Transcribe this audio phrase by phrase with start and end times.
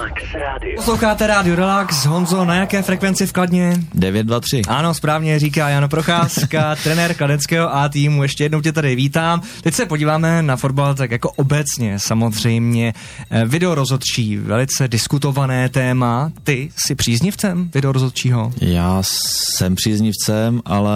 [0.00, 0.76] Relax Radio.
[0.76, 3.84] Posloucháte rádio Relax, Honzo, na jaké frekvenci v Kladně?
[3.94, 4.62] 923.
[4.68, 8.22] Ano, správně říká Jano Procházka, trenér kladeckého A týmu.
[8.22, 9.42] Ještě jednou tě tady vítám.
[9.62, 12.94] Teď se podíváme na fotbal tak jako obecně, samozřejmě.
[13.30, 16.32] Eh, Video rozhodčí, velice diskutované téma.
[16.44, 18.52] Ty jsi příznivcem video rozhodčího?
[18.60, 20.94] Já jsem příznivcem, ale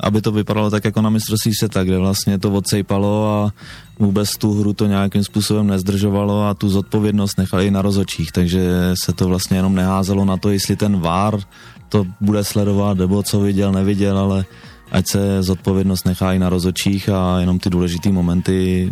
[0.00, 3.52] aby to vypadalo tak jako na mistrovství světa, kde vlastně to odsejpalo a
[3.98, 9.12] vůbec tu hru to nějakým způsobem nezdržovalo a tu zodpovědnost nechali na rozhodčích, takže se
[9.12, 11.40] to vlastně jenom neházelo na to, jestli ten VAR
[11.88, 14.44] to bude sledovat, nebo co viděl, neviděl, ale
[14.92, 18.90] ať se zodpovědnost nechá i na rozhodčích a jenom ty důležité momenty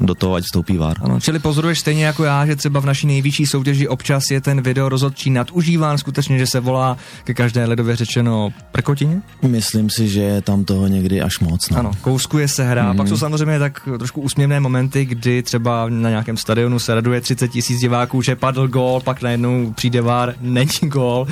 [0.00, 0.96] do toho, ať vstoupí VAR.
[1.00, 4.60] Ano, čili pozoruješ stejně jako já, že třeba v naší nejvyšší soutěži občas je ten
[4.60, 9.22] video rozhodčí nadužíván, skutečně, že se volá ke každé ledově řečeno prkotině?
[9.42, 11.70] Myslím si, že je tam toho někdy až moc.
[11.70, 11.78] No.
[11.78, 12.92] Ano, kouskuje se hra.
[12.92, 12.96] Mm.
[12.96, 17.48] Pak jsou samozřejmě tak trošku úsměvné momenty, kdy třeba na nějakém stadionu se raduje 30
[17.48, 21.26] tisíc diváků, že padl gól, pak najednou přijde vár, není gól.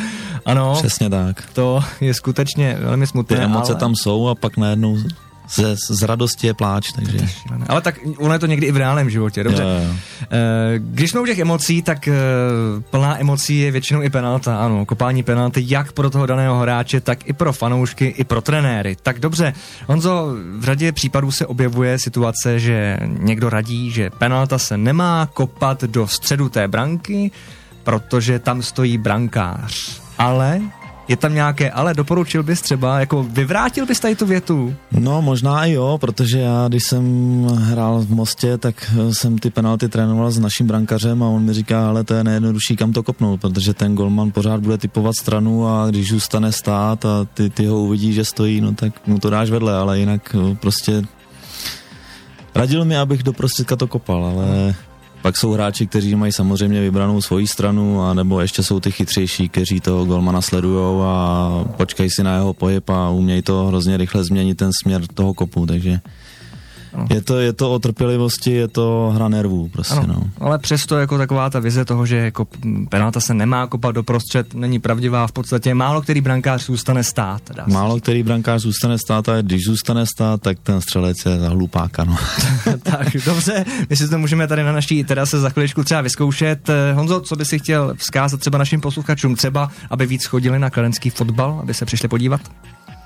[0.46, 1.44] Ano, Přesně tak.
[1.52, 3.36] to je skutečně velmi smutné.
[3.36, 3.80] Ty emoce ale...
[3.80, 4.96] tam jsou a pak najednou
[5.48, 7.18] ze, z radosti je pláč, takže...
[7.68, 9.62] Ale tak ono je to někdy i v reálném životě, dobře.
[9.62, 9.94] Jo, jo.
[10.22, 12.14] Eh, Když jsme u těch emocí, tak eh,
[12.90, 17.28] plná emocí je většinou i penalta, ano, kopání penalty jak pro toho daného hráče, tak
[17.28, 18.96] i pro fanoušky, i pro trenéry.
[19.02, 19.52] Tak dobře,
[19.86, 25.84] Honzo, v řadě případů se objevuje situace, že někdo radí, že penalta se nemá kopat
[25.84, 27.30] do středu té branky,
[27.84, 30.00] protože tam stojí brankář.
[30.18, 30.60] Ale
[31.08, 34.74] je tam nějaké, ale doporučil bys třeba, jako vyvrátil bys tady tu větu?
[34.92, 39.50] No možná i jo, protože já když jsem hrál v Mostě, tak eh, jsem ty
[39.50, 43.02] penalty trénoval s naším brankařem a on mi říká, ale to je nejjednodušší kam to
[43.02, 47.66] kopnout, protože ten golman pořád bude typovat stranu a když zůstane stát a ty, ty
[47.66, 51.02] ho uvidí, že stojí, no tak mu to dáš vedle, ale jinak eh, prostě
[52.54, 54.74] radil mi, abych do prostředka to kopal, ale
[55.24, 59.48] pak jsou hráči, kteří mají samozřejmě vybranou svoji stranu, a nebo ještě jsou ty chytřejší,
[59.48, 64.24] kteří toho golmana sledujou a počkají si na jeho pohyb a umějí to hrozně rychle
[64.24, 66.00] změnit ten směr toho kopu, takže
[67.10, 70.30] je to, je to o trpělivosti, je to hra nervů prostě, Ano, no.
[70.46, 72.46] ale přesto jako taková ta vize toho, že jako
[72.88, 75.26] penalta se nemá kopat doprostřed, není pravdivá.
[75.26, 77.42] V podstatě málo který brankář zůstane stát.
[77.54, 81.48] Dá Málo který brankář zůstane stát a když zůstane stát, tak ten střelec je za
[81.48, 82.16] hlupáka, no.
[82.82, 86.70] tak dobře, my si to můžeme tady na naší terase za chviličku třeba vyzkoušet.
[86.94, 91.10] Honzo, co by si chtěl vzkázat třeba našim posluchačům, třeba aby víc chodili na kladenský
[91.10, 92.40] fotbal, aby se přišli podívat?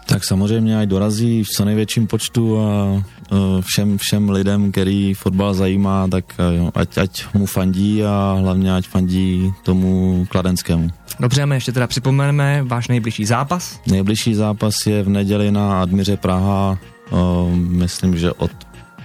[0.09, 2.97] Tak samozřejmě ať dorazí v co největším počtu a
[3.33, 8.75] eh, všem, všem lidem, který fotbal zajímá, tak eh, ať, ať mu fandí a hlavně
[8.75, 10.91] ať fandí tomu kladenskému.
[11.21, 13.81] Dobře, my ještě teda připomeneme váš nejbližší zápas.
[13.87, 16.79] Nejbližší zápas je v neděli na Admiře Praha,
[17.11, 18.51] o, myslím, že od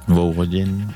[0.08, 0.94] dvou hodin.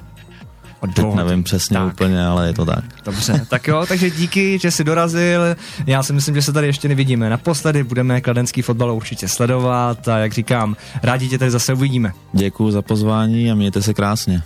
[0.79, 1.43] Od Teď dvou nevím hodin.
[1.43, 1.93] přesně Tak.
[1.93, 2.83] úplně, ale je to tak.
[3.05, 5.41] Dobře, tak jo, takže díky, že jsi dorazil.
[5.87, 10.17] Já si myslím, že se tady ještě nevidíme naposledy, budeme kladenský fotbal určitě sledovat a
[10.17, 12.11] jak říkám, rádi tě tady zase uvidíme.
[12.33, 14.41] Děkuji za pozvání a mějte se krásně.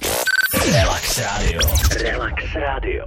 [0.71, 1.61] Relax Radio.
[2.03, 3.05] Relax Radio.